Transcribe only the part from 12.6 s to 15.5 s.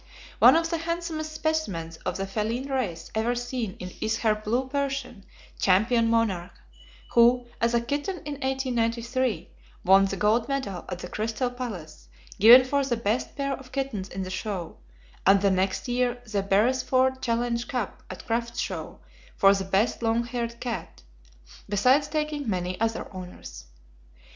for the best pair of kittens in the show, and